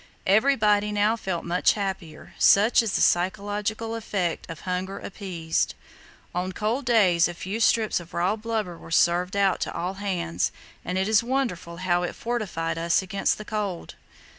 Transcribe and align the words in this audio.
Everybody 0.25 0.91
now 0.91 1.15
felt 1.15 1.45
much 1.45 1.73
happier; 1.73 2.33
such 2.39 2.81
is 2.81 2.95
the 2.95 3.01
psychological 3.03 3.93
effect 3.93 4.49
of 4.49 4.61
hunger 4.61 4.97
appeased. 4.97 5.75
On 6.33 6.53
cold 6.53 6.85
days 6.85 7.27
a 7.27 7.35
few 7.35 7.59
strips 7.59 7.99
of 7.99 8.11
raw 8.11 8.35
blubber 8.35 8.79
were 8.79 8.89
served 8.89 9.35
out 9.35 9.59
to 9.59 9.71
all 9.75 9.93
hands, 10.01 10.51
and 10.83 10.97
it 10.97 11.07
is 11.07 11.21
wonderful 11.21 11.77
how 11.85 12.01
it 12.01 12.15
fortified 12.15 12.79
us 12.79 13.03
against 13.03 13.37
the 13.37 13.45
cold. 13.45 13.93